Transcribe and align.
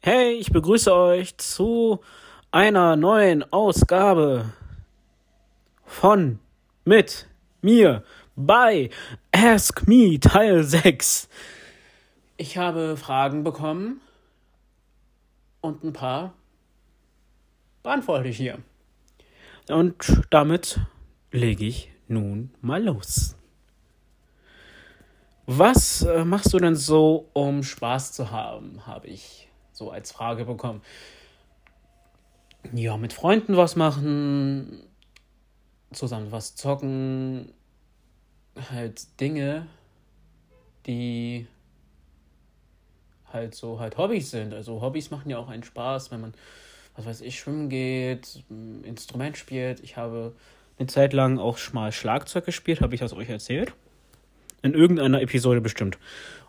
Hey, 0.00 0.32
ich 0.32 0.52
begrüße 0.52 0.94
euch 0.94 1.38
zu 1.38 2.00
einer 2.50 2.96
neuen 2.96 3.50
Ausgabe 3.50 4.52
von 5.86 6.40
mit 6.84 7.26
mir 7.62 8.04
bei 8.36 8.90
Ask 9.32 9.88
Me 9.88 10.20
Teil 10.20 10.62
6. 10.62 11.28
Ich 12.36 12.58
habe 12.58 12.98
Fragen 12.98 13.44
bekommen 13.44 14.02
und 15.62 15.84
ein 15.84 15.94
paar 15.94 16.34
beantworte 17.82 18.28
ich 18.28 18.36
hier. 18.36 18.58
Und 19.68 20.22
damit 20.30 20.80
lege 21.30 21.66
ich 21.66 21.90
nun 22.06 22.50
mal 22.60 22.82
los. 22.82 23.36
Was 25.46 26.02
äh, 26.02 26.24
machst 26.24 26.52
du 26.52 26.58
denn 26.58 26.76
so, 26.76 27.30
um 27.32 27.62
Spaß 27.62 28.12
zu 28.12 28.30
haben? 28.30 28.86
Habe 28.86 29.06
ich 29.06 29.48
so 29.72 29.90
als 29.90 30.12
Frage 30.12 30.44
bekommen. 30.44 30.82
Ja, 32.72 32.96
mit 32.96 33.12
Freunden 33.12 33.56
was 33.56 33.76
machen, 33.76 34.82
zusammen 35.92 36.32
was 36.32 36.54
zocken, 36.54 37.52
halt 38.70 39.20
Dinge, 39.20 39.66
die 40.86 41.46
halt 43.32 43.54
so 43.54 43.80
halt 43.80 43.96
Hobbys 43.96 44.30
sind. 44.30 44.52
Also 44.52 44.80
Hobbys 44.80 45.10
machen 45.10 45.30
ja 45.30 45.38
auch 45.38 45.48
einen 45.48 45.62
Spaß, 45.62 46.10
wenn 46.10 46.20
man, 46.20 46.34
was 46.98 47.06
weiß 47.06 47.20
ich, 47.20 47.38
schwimmen 47.38 47.68
geht, 47.68 48.42
Instrument 48.82 49.38
spielt. 49.38 49.80
Ich 49.80 49.96
habe 49.96 50.34
eine 50.78 50.88
Zeit 50.88 51.12
lang 51.12 51.38
auch 51.38 51.58
mal 51.72 51.92
Schlagzeug 51.92 52.44
gespielt, 52.44 52.80
habe 52.80 52.94
ich 52.94 53.00
das 53.00 53.12
euch 53.12 53.28
erzählt? 53.28 53.72
In 54.62 54.74
irgendeiner 54.74 55.22
Episode 55.22 55.60
bestimmt. 55.60 55.96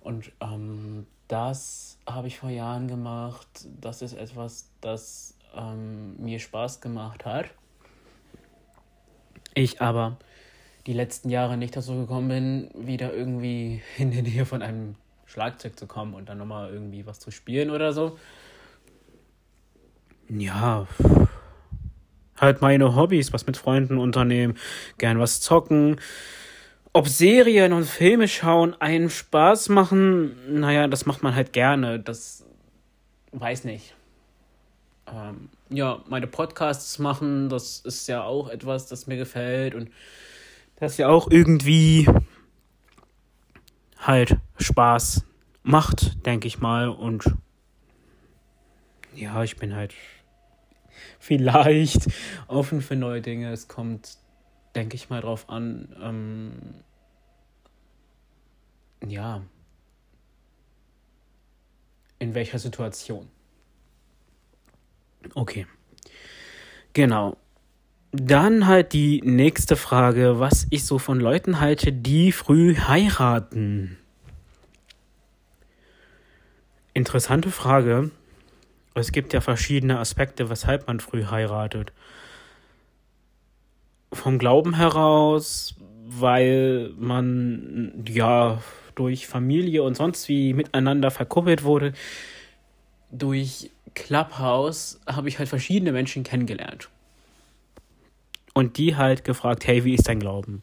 Und 0.00 0.30
ähm, 0.40 1.06
das 1.26 1.98
habe 2.08 2.28
ich 2.28 2.38
vor 2.38 2.50
Jahren 2.50 2.86
gemacht. 2.86 3.48
Das 3.80 4.02
ist 4.02 4.12
etwas, 4.12 4.70
das 4.80 5.34
ähm, 5.56 6.14
mir 6.18 6.38
Spaß 6.38 6.80
gemacht 6.80 7.24
hat. 7.24 7.46
Ich 9.54 9.80
aber 9.80 10.16
die 10.86 10.92
letzten 10.92 11.28
Jahre 11.28 11.56
nicht 11.56 11.74
dazu 11.76 11.94
gekommen 11.94 12.28
bin, 12.28 12.86
wieder 12.86 13.12
irgendwie 13.12 13.82
in 13.98 14.12
die 14.12 14.22
Nähe 14.22 14.44
von 14.44 14.62
einem 14.62 14.94
Schlagzeug 15.24 15.76
zu 15.76 15.88
kommen 15.88 16.14
und 16.14 16.28
dann 16.28 16.38
nochmal 16.38 16.72
irgendwie 16.72 17.04
was 17.04 17.18
zu 17.18 17.32
spielen 17.32 17.70
oder 17.70 17.92
so. 17.92 18.16
Ja, 20.28 20.86
halt 22.40 22.60
meine 22.60 22.94
Hobbys, 22.96 23.32
was 23.32 23.46
mit 23.46 23.56
Freunden 23.56 23.98
unternehmen, 23.98 24.56
gern 24.98 25.18
was 25.18 25.40
zocken. 25.40 26.00
Ob 26.92 27.08
Serien 27.08 27.72
und 27.72 27.84
Filme 27.84 28.26
schauen 28.26 28.74
einen 28.80 29.10
Spaß 29.10 29.68
machen, 29.68 30.60
naja, 30.60 30.88
das 30.88 31.06
macht 31.06 31.22
man 31.22 31.34
halt 31.34 31.52
gerne. 31.52 32.00
Das 32.00 32.44
weiß 33.32 33.64
nicht. 33.64 33.94
Ähm, 35.06 35.50
ja, 35.68 36.02
meine 36.08 36.26
Podcasts 36.26 36.98
machen, 36.98 37.48
das 37.48 37.80
ist 37.80 38.06
ja 38.08 38.24
auch 38.24 38.48
etwas, 38.48 38.86
das 38.86 39.06
mir 39.06 39.16
gefällt 39.16 39.74
und 39.74 39.90
das 40.76 40.96
ja 40.96 41.08
auch 41.08 41.30
irgendwie 41.30 42.08
halt 43.98 44.36
Spaß 44.58 45.24
macht, 45.62 46.24
denke 46.26 46.48
ich 46.48 46.60
mal. 46.60 46.88
Und 46.88 47.24
ja, 49.14 49.42
ich 49.42 49.56
bin 49.56 49.74
halt 49.74 49.94
vielleicht 51.18 52.08
offen 52.48 52.80
für 52.80 52.96
neue 52.96 53.20
Dinge. 53.20 53.52
Es 53.52 53.68
kommt, 53.68 54.18
denke 54.74 54.96
ich 54.96 55.10
mal, 55.10 55.20
drauf 55.20 55.48
an. 55.48 55.94
Ähm, 56.00 56.52
ja, 59.06 59.42
in 62.18 62.34
welcher 62.34 62.58
Situation. 62.58 63.28
Okay. 65.34 65.66
Genau. 66.92 67.36
Dann 68.12 68.66
halt 68.66 68.92
die 68.92 69.20
nächste 69.22 69.76
Frage, 69.76 70.40
was 70.40 70.66
ich 70.70 70.86
so 70.86 70.98
von 70.98 71.20
Leuten 71.20 71.60
halte, 71.60 71.92
die 71.92 72.32
früh 72.32 72.76
heiraten. 72.76 73.98
Interessante 76.94 77.50
Frage. 77.50 78.10
Es 78.98 79.12
gibt 79.12 79.34
ja 79.34 79.42
verschiedene 79.42 79.98
Aspekte, 79.98 80.48
weshalb 80.48 80.86
man 80.86 81.00
früh 81.00 81.24
heiratet. 81.26 81.92
Vom 84.10 84.38
Glauben 84.38 84.74
heraus, 84.74 85.74
weil 86.06 86.94
man 86.98 88.04
ja 88.08 88.62
durch 88.94 89.26
Familie 89.26 89.82
und 89.82 89.98
sonst 89.98 90.28
wie 90.30 90.54
miteinander 90.54 91.10
verkuppelt 91.10 91.62
wurde. 91.62 91.92
Durch 93.10 93.70
Clubhouse 93.94 94.98
habe 95.06 95.28
ich 95.28 95.38
halt 95.38 95.50
verschiedene 95.50 95.92
Menschen 95.92 96.24
kennengelernt. 96.24 96.88
Und 98.54 98.78
die 98.78 98.96
halt 98.96 99.24
gefragt, 99.24 99.66
hey, 99.66 99.84
wie 99.84 99.94
ist 99.94 100.08
dein 100.08 100.20
Glauben? 100.20 100.62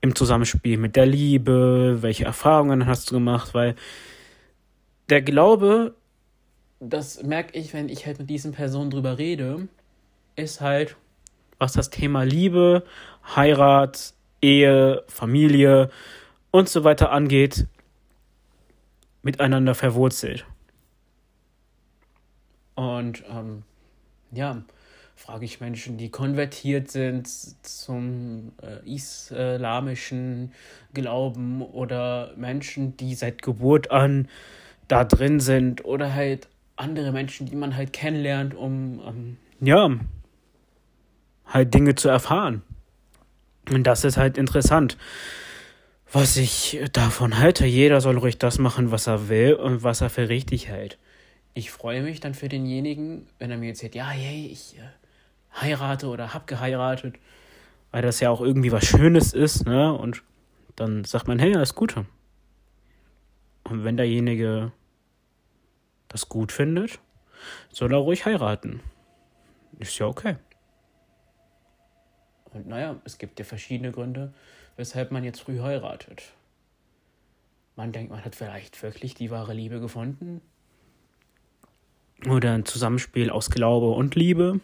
Im 0.00 0.14
Zusammenspiel 0.14 0.76
mit 0.76 0.94
der 0.94 1.06
Liebe, 1.06 1.98
welche 2.02 2.24
Erfahrungen 2.24 2.86
hast 2.86 3.10
du 3.10 3.14
gemacht? 3.14 3.52
Weil 3.52 3.74
der 5.08 5.22
Glaube, 5.22 5.96
das 6.80 7.22
merke 7.22 7.58
ich, 7.58 7.74
wenn 7.74 7.88
ich 7.88 8.06
halt 8.06 8.18
mit 8.18 8.30
diesen 8.30 8.52
Personen 8.52 8.90
drüber 8.90 9.18
rede, 9.18 9.68
ist 10.36 10.60
halt, 10.60 10.96
was 11.58 11.72
das 11.72 11.90
Thema 11.90 12.22
Liebe, 12.22 12.84
Heirat, 13.34 14.14
Ehe, 14.40 15.02
Familie 15.08 15.90
und 16.50 16.68
so 16.68 16.84
weiter 16.84 17.10
angeht, 17.10 17.66
miteinander 19.22 19.74
verwurzelt. 19.74 20.46
Und 22.76 23.24
ähm, 23.28 23.64
ja, 24.30 24.62
frage 25.16 25.44
ich 25.44 25.60
Menschen, 25.60 25.98
die 25.98 26.10
konvertiert 26.10 26.92
sind 26.92 27.28
zum 27.66 28.52
äh, 28.62 28.88
islamischen 28.88 30.52
Glauben 30.94 31.60
oder 31.60 32.32
Menschen, 32.36 32.96
die 32.96 33.16
seit 33.16 33.42
Geburt 33.42 33.90
an 33.90 34.28
da 34.86 35.04
drin 35.04 35.40
sind 35.40 35.84
oder 35.84 36.14
halt 36.14 36.48
andere 36.78 37.12
Menschen, 37.12 37.46
die 37.46 37.56
man 37.56 37.76
halt 37.76 37.92
kennenlernt, 37.92 38.54
um 38.54 39.00
ähm, 39.06 39.36
ja 39.60 39.90
halt 41.46 41.74
Dinge 41.74 41.94
zu 41.94 42.08
erfahren. 42.08 42.62
Und 43.70 43.84
das 43.84 44.04
ist 44.04 44.16
halt 44.16 44.38
interessant. 44.38 44.96
Was 46.10 46.36
ich 46.36 46.80
davon 46.92 47.38
halte, 47.38 47.66
jeder 47.66 48.00
soll 48.00 48.16
ruhig 48.16 48.38
das 48.38 48.58
machen, 48.58 48.90
was 48.90 49.06
er 49.06 49.28
will 49.28 49.54
und 49.54 49.82
was 49.82 50.00
er 50.00 50.08
für 50.08 50.28
richtig 50.28 50.68
hält. 50.68 50.98
Ich 51.52 51.70
freue 51.70 52.02
mich 52.02 52.20
dann 52.20 52.34
für 52.34 52.48
denjenigen, 52.48 53.26
wenn 53.38 53.50
er 53.50 53.58
mir 53.58 53.70
erzählt, 53.70 53.94
ja, 53.94 54.08
hey, 54.08 54.48
ich 54.50 54.76
äh, 54.78 55.60
heirate 55.60 56.06
oder 56.06 56.32
hab 56.32 56.46
geheiratet, 56.46 57.16
weil 57.90 58.02
das 58.02 58.20
ja 58.20 58.30
auch 58.30 58.40
irgendwie 58.40 58.72
was 58.72 58.86
Schönes 58.86 59.34
ist, 59.34 59.66
ne? 59.66 59.92
Und 59.92 60.22
dann 60.76 61.04
sagt 61.04 61.28
man, 61.28 61.38
hey, 61.38 61.54
alles 61.54 61.74
Gute. 61.74 62.06
Und 63.64 63.84
wenn 63.84 63.96
derjenige 63.96 64.72
das 66.08 66.28
gut 66.28 66.52
findet, 66.52 66.98
soll 67.70 67.92
er 67.92 67.98
ruhig 67.98 68.24
heiraten. 68.26 68.80
Ist 69.78 69.98
ja 69.98 70.06
okay. 70.06 70.36
Und 72.52 72.66
naja, 72.66 72.96
es 73.04 73.18
gibt 73.18 73.38
ja 73.38 73.44
verschiedene 73.44 73.92
Gründe, 73.92 74.32
weshalb 74.76 75.10
man 75.10 75.24
jetzt 75.24 75.40
früh 75.40 75.60
heiratet. 75.60 76.32
Man 77.76 77.92
denkt, 77.92 78.10
man 78.10 78.24
hat 78.24 78.34
vielleicht 78.34 78.82
wirklich 78.82 79.14
die 79.14 79.30
wahre 79.30 79.54
Liebe 79.54 79.80
gefunden. 79.80 80.40
Oder 82.28 82.54
ein 82.54 82.64
Zusammenspiel 82.64 83.30
aus 83.30 83.50
Glaube 83.50 83.90
und 83.90 84.16
Liebe. 84.16 84.60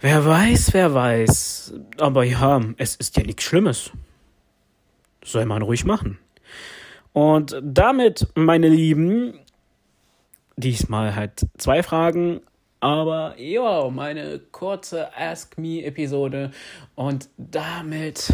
Wer 0.00 0.24
weiß, 0.24 0.72
wer 0.72 0.94
weiß. 0.94 1.74
Aber 1.98 2.24
ja, 2.24 2.62
es 2.78 2.96
ist 2.96 3.16
ja 3.16 3.22
nichts 3.22 3.42
Schlimmes. 3.42 3.90
Soll 5.22 5.44
man 5.44 5.62
ruhig 5.62 5.84
machen. 5.84 6.18
Und 7.12 7.58
damit, 7.62 8.28
meine 8.34 8.68
Lieben, 8.68 9.38
diesmal 10.56 11.14
halt 11.14 11.46
zwei 11.58 11.82
Fragen 11.82 12.40
aber 12.80 13.34
ja, 13.40 13.88
meine 13.90 14.38
kurze 14.38 15.08
Ask 15.16 15.58
Me-Episode. 15.58 16.50
Und 16.94 17.28
damit 17.36 18.32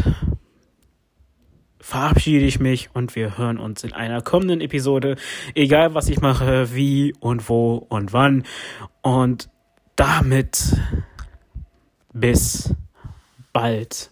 verabschiede 1.81 2.45
ich 2.45 2.61
mich 2.61 2.91
und 2.93 3.17
wir 3.17 3.39
hören 3.39 3.59
uns 3.59 3.83
in 3.85 3.93
einer 3.93 4.21
kommenden 4.21 4.61
Episode. 4.61 5.17
Egal 5.55 5.95
was 5.95 6.09
ich 6.09 6.21
mache, 6.21 6.75
wie 6.75 7.15
und 7.21 7.49
wo 7.49 7.77
und 7.77 8.13
wann. 8.13 8.45
Und 9.01 9.49
damit 9.97 10.77
bis 12.13 12.75
bald. 13.53 14.11